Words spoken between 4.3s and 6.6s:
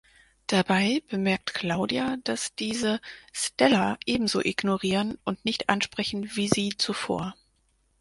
ignorieren und nicht ansprechen wie